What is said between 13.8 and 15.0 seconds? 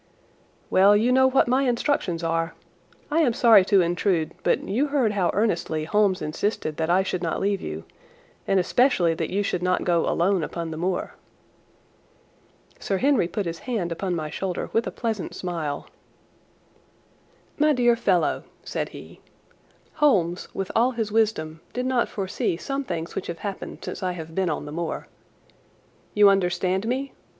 upon my shoulder with a